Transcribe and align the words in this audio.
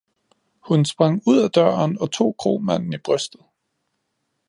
Hun 0.61 0.85
sprang 0.85 1.21
ud 1.27 1.37
af 1.37 1.51
døren 1.51 2.01
og 2.01 2.11
tog 2.11 2.35
kromanden 2.39 2.93
i 2.93 2.97
brystet! 2.97 3.41